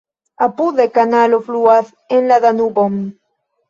[0.45, 3.03] Apude kanalo fluas en la Danubon.